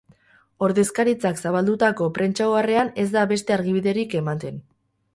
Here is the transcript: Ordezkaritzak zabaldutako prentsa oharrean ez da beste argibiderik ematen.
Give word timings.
Ordezkaritzak 0.67 1.43
zabaldutako 1.43 2.09
prentsa 2.17 2.49
oharrean 2.57 2.93
ez 3.05 3.09
da 3.19 3.29
beste 3.37 3.61
argibiderik 3.61 4.21
ematen. 4.25 4.63